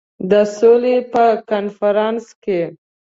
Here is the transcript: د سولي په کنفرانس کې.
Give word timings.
د 0.31 0.33
سولي 0.57 0.97
په 1.13 1.25
کنفرانس 1.49 2.25
کې. 2.43 2.61